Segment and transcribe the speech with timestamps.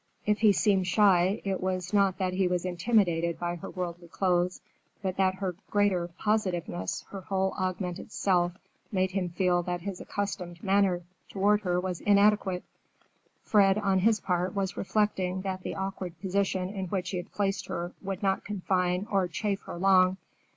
[0.25, 4.59] If he seemed shy, it was not that he was intimidated by her worldly clothes,
[5.03, 8.53] but that her greater positiveness, her whole augmented self,
[8.91, 12.63] made him feel that his accustomed manner toward her was inadequate.
[13.43, 17.67] Fred, on his part, was reflecting that the awkward position in which he had placed
[17.67, 20.17] her would not confine or chafe her long.